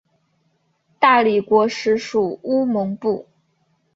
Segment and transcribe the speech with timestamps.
[0.99, 3.27] 大理国时属乌蒙部。